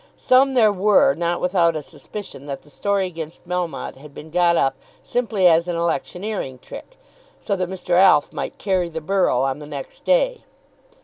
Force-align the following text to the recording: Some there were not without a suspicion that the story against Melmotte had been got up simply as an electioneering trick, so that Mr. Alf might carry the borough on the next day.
Some 0.17 0.55
there 0.55 0.71
were 0.73 1.13
not 1.13 1.41
without 1.41 1.75
a 1.75 1.83
suspicion 1.83 2.47
that 2.47 2.63
the 2.63 2.71
story 2.71 3.05
against 3.05 3.47
Melmotte 3.47 3.97
had 3.97 4.15
been 4.15 4.31
got 4.31 4.57
up 4.57 4.73
simply 5.03 5.45
as 5.45 5.67
an 5.67 5.75
electioneering 5.75 6.57
trick, 6.57 6.97
so 7.39 7.55
that 7.55 7.69
Mr. 7.69 7.91
Alf 7.95 8.33
might 8.33 8.57
carry 8.57 8.89
the 8.89 8.99
borough 8.99 9.43
on 9.43 9.59
the 9.59 9.67
next 9.67 10.03
day. 10.03 10.41